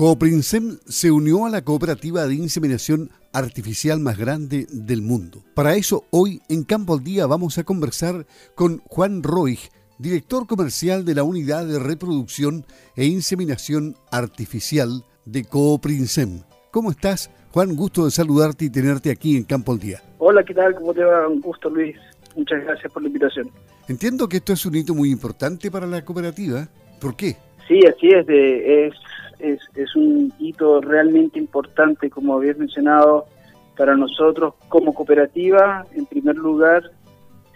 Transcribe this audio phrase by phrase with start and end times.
[0.00, 5.44] Cooprinsem se unió a la cooperativa de inseminación artificial más grande del mundo.
[5.54, 8.24] Para eso, hoy en Campo al Día vamos a conversar
[8.54, 9.58] con Juan Roig,
[9.98, 12.64] director comercial de la unidad de reproducción
[12.96, 16.44] e inseminación artificial de Cooprinsem.
[16.70, 17.30] ¿Cómo estás?
[17.52, 20.00] Juan, gusto de saludarte y tenerte aquí en Campo al Día.
[20.16, 20.76] Hola, ¿qué tal?
[20.76, 21.28] ¿Cómo te va?
[21.28, 21.94] Un gusto, Luis.
[22.34, 23.50] Muchas gracias por la invitación.
[23.86, 26.66] Entiendo que esto es un hito muy importante para la cooperativa.
[26.98, 27.36] ¿Por qué?
[27.68, 28.26] Sí, así es.
[28.26, 28.94] De, es,
[29.40, 33.26] es, es un hito realmente importante, como habías mencionado,
[33.76, 35.86] para nosotros como cooperativa.
[35.92, 36.90] En primer lugar,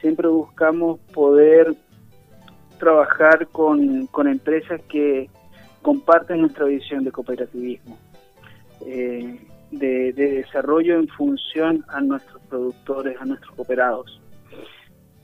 [0.01, 1.75] siempre buscamos poder
[2.79, 5.29] trabajar con, con empresas que
[5.83, 7.99] comparten nuestra visión de cooperativismo,
[8.87, 9.39] eh,
[9.71, 14.21] de, desarrollo en función a nuestros productores, a nuestros cooperados.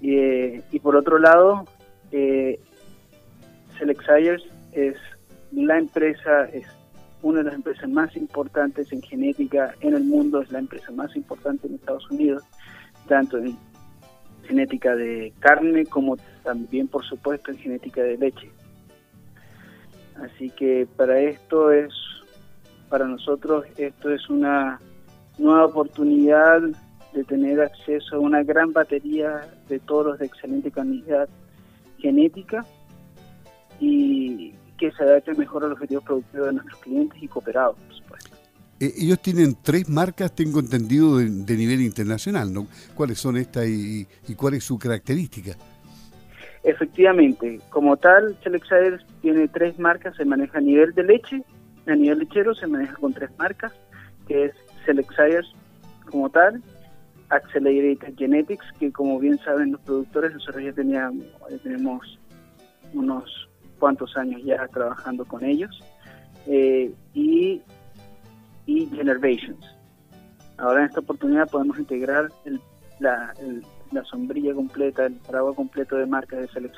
[0.02, 1.64] Eh, y por otro lado,
[2.12, 2.58] eh,
[3.78, 4.02] Select
[4.72, 4.96] es
[5.52, 6.66] la empresa, es
[7.22, 11.14] una de las empresas más importantes en genética en el mundo, es la empresa más
[11.16, 12.42] importante en Estados Unidos,
[13.08, 13.56] tanto en
[14.44, 18.50] genética de carne como también, por supuesto, en genética de leche.
[20.16, 21.92] Así que para esto es,
[22.88, 24.80] para nosotros, esto es una
[25.38, 26.60] nueva oportunidad
[27.12, 31.28] de tener acceso a una gran batería de toros de excelente calidad
[31.98, 32.64] genética
[33.80, 38.30] y que se adapte mejor al objetivo productivo de nuestros clientes y cooperados, por supuesto.
[38.80, 42.66] Eh, ellos tienen tres marcas, tengo entendido, de, nivel internacional, ¿no?
[42.94, 44.06] ¿Cuáles son estas y,
[44.36, 45.52] cuál es su característica?
[46.64, 51.42] Efectivamente, como tal, Selexair tiene tres marcas, se maneja a nivel de leche,
[51.86, 53.72] a nivel lechero se maneja con tres marcas,
[54.26, 54.52] que es
[54.86, 55.44] Selexair
[56.10, 56.62] como tal,
[57.28, 61.26] Accelerated Genetics, que como bien saben los productores, nosotros ya teníamos,
[61.62, 62.18] tenemos
[62.94, 63.49] unos
[63.80, 65.82] cuantos años ya trabajando con ellos,
[66.46, 67.60] eh, y,
[68.66, 69.64] y Generations.
[70.58, 72.30] Ahora en esta oportunidad podemos integrar
[73.00, 73.34] la,
[73.90, 76.76] la, sombrilla completa, el paraguas completo de marcas de Select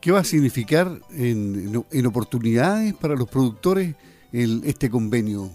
[0.00, 3.94] ¿Qué va a significar en, en oportunidades para los productores
[4.32, 5.50] el, este convenio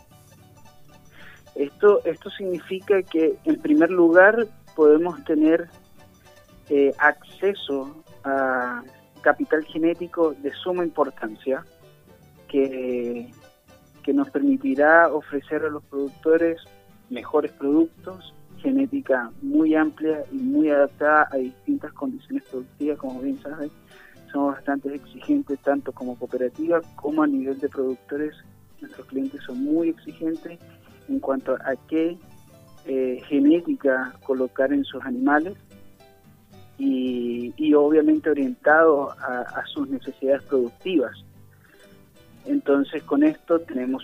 [1.55, 5.69] esto, esto significa que, en primer lugar, podemos tener
[6.69, 8.83] eh, acceso a
[9.25, 11.65] capital genético de suma importancia
[12.47, 13.31] que,
[14.03, 16.61] que nos permitirá ofrecer a los productores
[17.09, 23.71] mejores productos, genética muy amplia y muy adaptada a distintas condiciones productivas, como bien saben,
[24.31, 28.35] somos bastante exigentes tanto como cooperativa como a nivel de productores,
[28.79, 30.59] nuestros clientes son muy exigentes
[31.09, 32.15] en cuanto a qué
[32.85, 35.57] eh, genética colocar en sus animales
[36.77, 41.13] y, obviamente orientado a, sus necesidades productivas.
[42.45, 44.03] Entonces con esto tenemos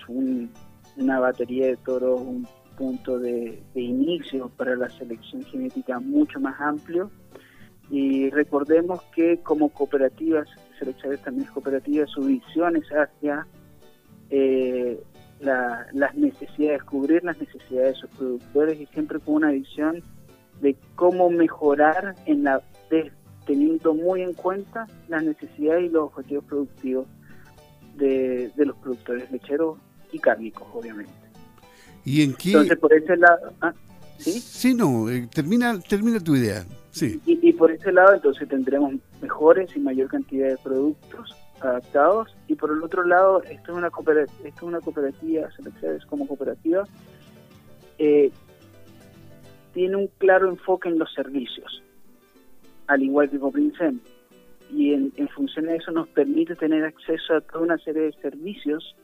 [0.97, 7.11] una batería de toros, un punto de, inicio para la selección genética mucho más amplio
[7.89, 10.47] y recordemos que como cooperativas,
[10.79, 13.45] Selecciones también es cooperativa, su visión es hacia
[14.31, 14.99] eh,
[15.41, 20.01] las necesidades, cubrir las necesidades de sus productores y siempre con una visión
[20.61, 22.61] de cómo mejorar en la
[23.45, 27.07] teniendo muy en cuenta las necesidades y los objetivos productivos
[27.95, 29.77] de, los productores lecheros
[30.11, 31.11] y cárnicos, obviamente.
[32.05, 32.49] ¿Y en qué?
[32.49, 33.53] Entonces, por ese lado...
[33.61, 33.73] ¿ah?
[34.17, 34.39] ¿Sí?
[34.39, 36.63] Sí, no, eh, termina, termina tu idea.
[36.91, 37.19] Sí.
[37.25, 42.55] Y, y por ese lado, entonces tendremos mejores y mayor cantidad de productos adaptados y
[42.55, 45.47] por el otro lado esto es una cooperativa, esto es una cooperativa
[46.09, 46.87] como cooperativa
[47.97, 48.31] eh,
[49.73, 51.81] tiene un claro enfoque en los servicios
[52.87, 53.99] al igual que Coprincem
[54.69, 58.95] y en, función de eso nos permite tener acceso a toda una serie de servicios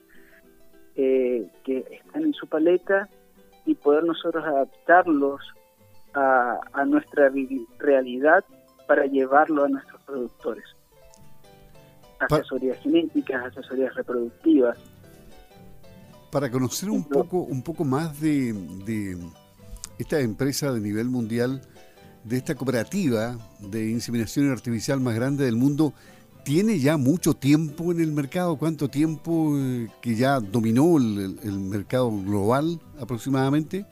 [0.95, 3.09] eh, que están en su paleta
[3.65, 5.41] y poder nosotros adaptarlos
[6.13, 7.29] a, a nuestra
[7.79, 8.45] realidad
[8.87, 10.63] para llevarlo a nuestros productores
[12.19, 14.77] asesorías genéticas, asesorías reproductivas.
[16.31, 19.17] Para conocer un poco, un poco más de,
[19.99, 21.61] esta empresa de nivel mundial,
[22.23, 25.93] de esta cooperativa de inseminación artificial más grande del mundo,
[26.43, 28.57] ¿tiene ya mucho tiempo en el mercado?
[28.57, 33.85] ¿Cuánto tiempo eh, que ya dominó el, mercado global aproximadamente?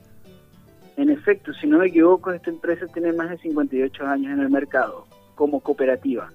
[0.97, 4.49] En efecto, si no me equivoco, esta empresa tiene más de 58 años en el
[4.49, 5.05] mercado
[5.35, 6.29] como cooperativa.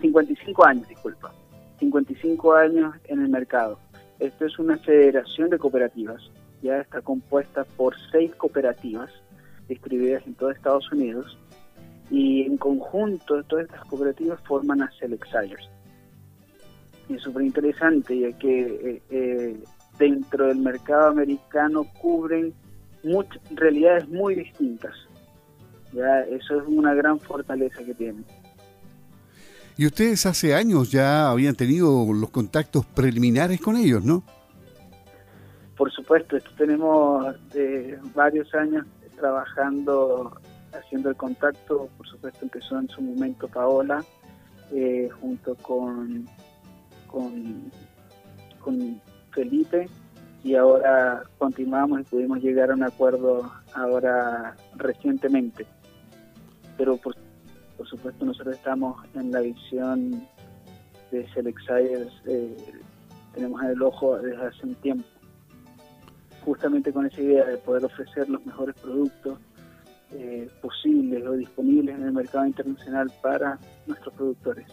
[0.00, 1.32] 55 años, disculpa,
[1.78, 3.78] 55 años en el mercado.
[4.18, 6.22] Esto es una federación de cooperativas,
[6.62, 9.10] ya está compuesta por seis cooperativas
[9.68, 11.38] distribuidas en todo Estados Unidos
[12.10, 15.26] y en conjunto todas estas cooperativas forman a Select
[17.08, 19.64] es súper interesante, ya que eh, eh,
[19.98, 22.54] dentro del mercado americano cubren
[23.02, 24.94] muchas realidades muy distintas.
[25.92, 28.24] Ya eso es una gran fortaleza que tienen.
[29.76, 34.22] Y ustedes hace años ya habían tenido los contactos preliminares con ellos, ¿no?
[35.82, 38.86] Por supuesto, esto tenemos eh, varios años
[39.16, 40.32] trabajando,
[40.72, 41.88] haciendo el contacto.
[41.96, 44.04] Por supuesto, empezó en su momento Paola,
[44.70, 46.28] eh, junto con,
[47.08, 49.00] con,
[49.32, 49.88] Felipe,
[50.44, 55.66] y ahora continuamos y pudimos llegar a un acuerdo ahora recientemente.
[56.78, 57.16] Pero por
[57.76, 60.28] por supuesto nosotros estamos en la visión
[61.10, 62.56] de Selexires, eh,
[63.34, 65.08] tenemos en el ojo desde hace un tiempo,
[66.44, 69.38] justamente con esa idea de poder ofrecer los mejores productos
[70.12, 74.66] eh, posibles o disponibles en el mercado internacional para nuestros productores.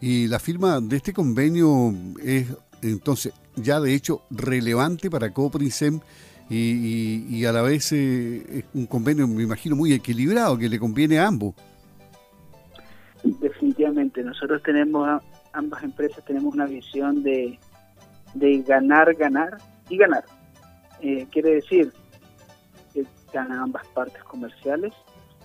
[0.00, 2.48] Y la firma de este convenio es
[2.82, 6.00] entonces ya de hecho relevante para Coprinsem
[6.48, 10.78] y, y, a la vez eh, es un convenio, me imagino, muy equilibrado que le
[10.78, 11.54] conviene a ambos.
[13.24, 15.22] Definitivamente, nosotros tenemos,
[15.52, 17.58] ambas empresas tenemos una visión de,
[18.34, 19.56] de ganar, ganar
[19.88, 20.24] y ganar.
[21.00, 21.92] Eh, quiere decir
[22.92, 24.92] que ganan ambas partes comerciales,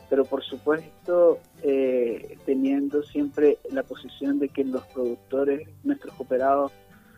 [0.10, 6.72] pero por supuesto eh, teniendo siempre la posición de que los productores, nuestros cooperados,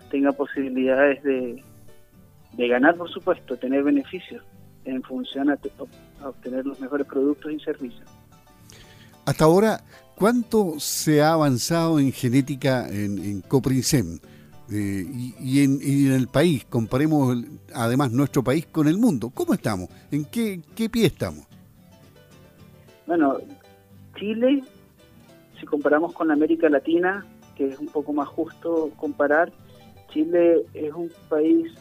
[0.09, 1.63] tengan posibilidades de,
[2.53, 4.43] de ganar, por supuesto, tener beneficios
[4.85, 5.57] en función a
[6.27, 8.07] obtener los mejores productos y servicios.
[9.25, 9.81] Hasta ahora,
[10.15, 13.41] ¿cuánto se ha avanzado en genética en, en?
[14.73, 15.05] Eh,
[15.39, 17.37] y, en, el país, comparemos
[17.75, 19.29] además nuestro país con el mundo.
[19.31, 19.87] ¿Cómo estamos?
[20.09, 21.45] ¿En qué, qué pie estamos?
[23.05, 23.37] Bueno,
[24.17, 24.63] Chile,
[25.59, 27.23] si comparamos con América Latina,
[27.55, 29.51] que es un poco más justo comparar,
[30.09, 31.71] Chile es un país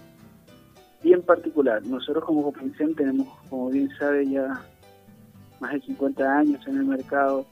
[1.03, 1.83] bien particular.
[1.87, 4.61] Nosotros como Coprinsem tenemos, como bien sabe ya
[5.61, 7.47] más de 50 años en el mercado,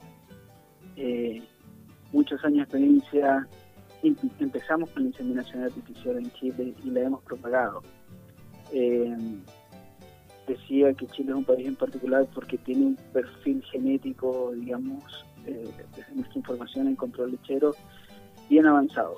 [0.97, 1.41] eh,
[2.11, 3.47] muchos años de experiencia.
[4.03, 7.81] Empezamos con la inseminación artificial en Chile y la hemos propagado.
[8.71, 9.15] Eh,
[10.47, 15.69] decía que Chile es un país en particular porque tiene un perfil genético, digamos, eh,
[16.15, 17.75] nuestra información en control lechero,
[18.49, 19.17] bien avanzado.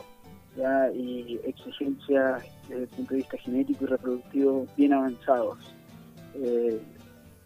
[0.55, 0.91] ¿ya?
[0.93, 5.57] y exigencias desde el punto de vista genético y reproductivo bien avanzados.
[6.35, 6.81] Eh,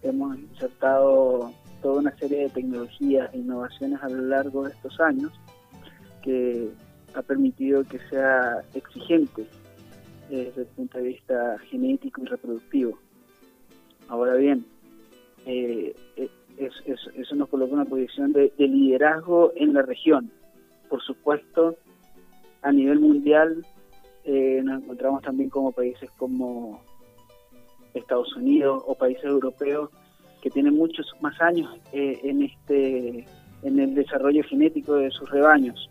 [0.01, 1.51] hemos insertado
[1.81, 5.31] toda una serie de tecnologías e innovaciones a lo largo de estos años
[6.21, 6.71] que
[7.17, 9.41] ha permitido que sea exigente
[10.29, 12.99] eh, desde el punto de vista genético y reproductivo.
[14.07, 14.65] Ahora bien,
[15.45, 20.31] eh, eh, eso nos coloca en una posición de, liderazgo en la región.
[20.89, 21.75] Por supuesto,
[22.61, 23.65] a nivel mundial
[24.63, 26.81] nos encontramos también como países como
[27.93, 29.89] Estados Unidos o países europeos
[30.41, 33.25] que tienen muchos más años en este
[33.63, 35.89] en el desarrollo genético de sus rebaños,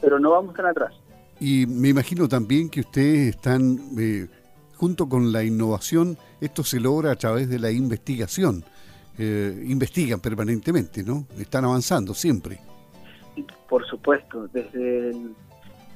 [0.00, 0.94] pero no vamos tan atrás.
[1.40, 4.26] Y me imagino también que ustedes están eh,
[4.76, 8.64] junto con la innovación, esto se logra a través de la investigación.
[9.18, 11.26] Eh, investigan permanentemente, ¿no?
[11.38, 12.60] Están avanzando siempre.
[13.68, 15.34] Por supuesto, desde el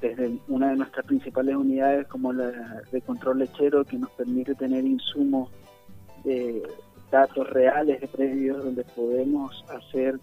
[0.03, 4.85] desde una de nuestras principales unidades como la de control lechero que nos permite tener
[4.85, 5.49] insumos
[6.25, 6.63] de
[7.11, 10.19] datos reales de predios donde podemos hacer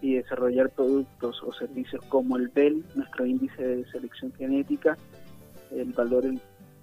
[0.00, 4.96] y desarrollar productos o servicios como el BEL, nuestro índice de selección genética,
[5.70, 6.24] el valor,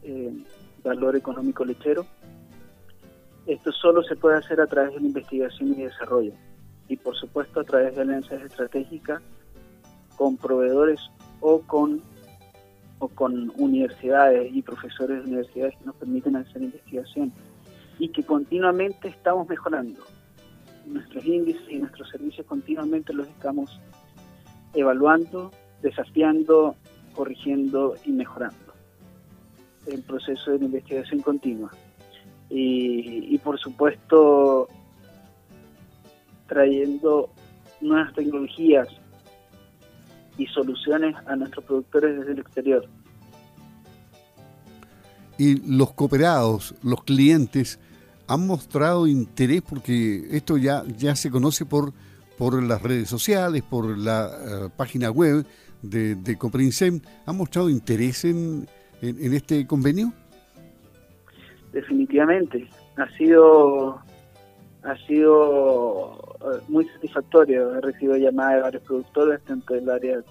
[0.03, 0.33] eh,
[0.83, 2.05] valor económico lechero.
[3.45, 6.33] Esto solo se puede hacer a través de la investigación y desarrollo
[6.89, 9.21] y por supuesto a través de alianzas estratégicas
[10.15, 10.99] con proveedores
[11.41, 12.01] o con
[12.99, 17.31] o con universidades y profesores de universidades que nos permiten hacer investigación
[17.99, 20.03] y que continuamente estamos mejorando.
[20.87, 23.79] Nuestros índices y nuestros servicios continuamente los estamos
[24.73, 25.51] evaluando,
[25.81, 26.75] desafiando,
[27.13, 28.73] corrigiendo y mejorando.
[29.85, 31.71] El proceso de investigación continua.
[32.49, 34.67] Y, y por supuesto,
[36.47, 37.29] trayendo
[37.81, 38.87] nuevas tecnologías,
[40.37, 42.87] y soluciones a nuestros productores desde el exterior.
[45.37, 47.79] Y los cooperados, los clientes,
[48.27, 51.93] han mostrado interés porque esto ya, ya se conoce por,
[52.37, 55.45] por las redes sociales, por la eh, página web
[55.81, 56.37] de, de.
[57.25, 58.67] ¿Han mostrado interés en,
[59.01, 60.11] en, este convenio?
[61.71, 62.67] Definitivamente.
[62.97, 64.01] Ha sido
[64.83, 67.75] ha sido eh, muy satisfactorio.
[67.75, 70.21] He recibido llamadas de varios productores, tanto del área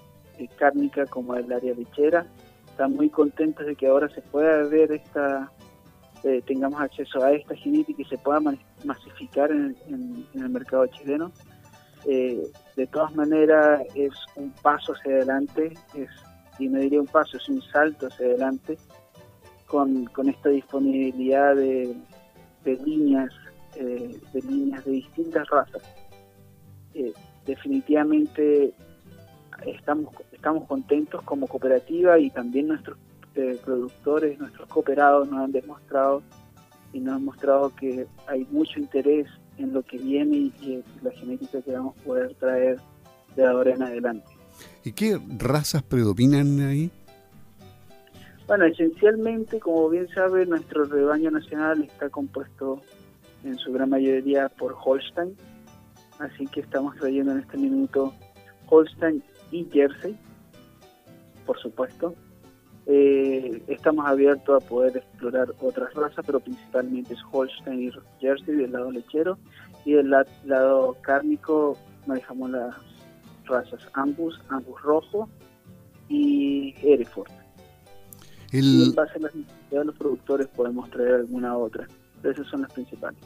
[0.57, 2.25] cárnica como el área lechera.
[2.67, 5.51] Están muy contentos de que ahora se pueda ver esta,
[6.27, 8.39] eh, tengamos acceso a esta genética y se pueda
[8.83, 9.75] masificar en,
[10.33, 11.31] el mercado chileno.
[12.05, 16.09] de todas maneras es un paso hacia adelante, es,
[16.59, 18.77] y me diría un paso, es un salto hacia adelante
[19.65, 21.95] con, con esta disponibilidad de,
[22.63, 23.33] de líneas,
[23.75, 25.83] de líneas de distintas razas
[27.47, 28.73] definitivamente
[29.65, 32.97] estamos, estamos contentos como cooperativa y también nuestros
[33.63, 36.21] productores, nuestros cooperados nos han demostrado
[36.93, 39.27] y nos han mostrado que hay mucho interés
[39.57, 42.79] en lo que viene y, la genética que vamos a poder traer
[43.35, 44.27] de ahora en adelante.
[44.83, 46.91] ¿Y qué razas predominan ahí?
[48.47, 52.81] Bueno, esencialmente, como bien sabe, nuestro rebaño nacional está compuesto
[53.43, 55.35] en su gran mayoría por Holstein,
[56.19, 58.13] así que estamos trayendo en este minuto
[58.69, 60.17] Holstein y Jersey,
[61.45, 62.15] por supuesto.
[62.89, 67.91] Eh, estamos abiertos a poder explorar otras razas, pero principalmente es Holstein y
[68.21, 69.37] Jersey del lado lechero
[69.83, 70.09] y del
[70.45, 72.75] lado cárnico manejamos las
[73.45, 75.29] razas Angus, Angus rojo
[76.07, 77.29] y Hereford.
[78.53, 81.87] Y en base a las necesidades de los productores podemos traer alguna otra,
[82.21, 83.19] pero esas son las principales.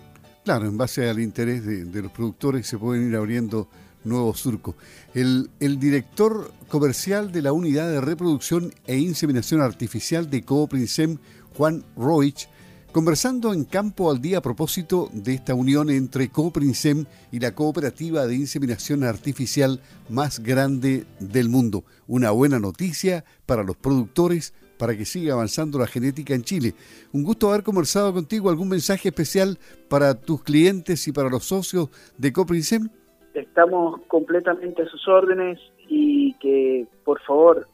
[0.44, 3.70] Claro, en base al interés de, los productores se pueden ir abriendo
[4.04, 4.76] nuevos surcos.
[5.14, 11.18] El, director comercial de la Unidad de Reproducción e Inseminación Artificial de Cooprinsem,
[11.56, 12.48] Juan Roich,
[12.92, 18.28] conversando en Campo al Día a propósito de esta unión entre Cooprinsem y la cooperativa
[18.28, 21.86] de inseminación artificial más grande del mundo.
[22.08, 26.74] Una buena noticia para los productores, para que siga avanzando la genética en Chile.
[27.12, 28.50] Un gusto haber conversado contigo.
[28.50, 32.90] ¿Algún mensaje especial para tus clientes y para los socios de Coprinsem?
[33.34, 37.68] Estamos completamente a sus órdenes y que por favor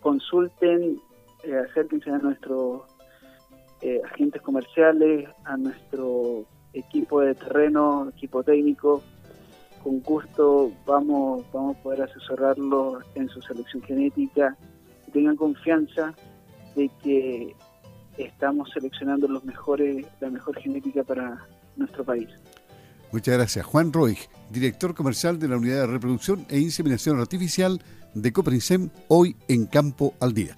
[0.00, 1.00] consulten,
[1.42, 2.82] eh, acérquense a nuestros
[3.82, 9.02] eh, agentes comerciales, a nuestro equipo de terreno, equipo técnico.
[9.82, 14.56] Con gusto vamos, vamos a poder asesorarlos en su selección genética.
[15.12, 16.14] Tengan confianza
[16.74, 17.54] de que
[18.16, 21.46] estamos seleccionando los mejores, la mejor genética para
[21.76, 22.28] nuestro país.
[23.14, 23.64] Muchas gracias.
[23.64, 24.18] Juan Roig,
[24.50, 27.80] director comercial de la Unidad de Reproducción e Inseminación Artificial
[28.12, 30.56] de Coprinsem, hoy en Campo al Día.